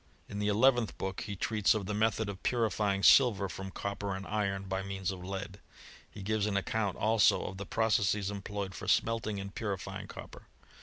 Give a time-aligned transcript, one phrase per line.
[0.27, 4.25] In the eleventh book he treats of the method of puiifying silver from copper and
[4.25, 5.59] iron, by means of lead.
[6.09, 10.47] He gives an accoimt also of the processes employed for smelting and purifying copper.